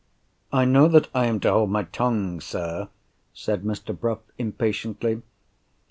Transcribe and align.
"I 0.51 0.65
know 0.65 0.87
that 0.87 1.09
I 1.13 1.27
am 1.27 1.39
to 1.41 1.51
hold 1.51 1.69
my 1.69 1.83
tongue, 1.83 2.39
sir!" 2.41 2.89
said 3.35 3.61
Mr. 3.61 3.95
Bruff, 3.95 4.17
impatiently. 4.39 5.21